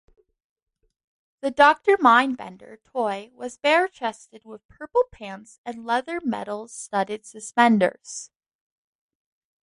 [1.41, 8.31] The Doctor Mindbender toy was bare chested with purple pants and leather metal-studded suspenders.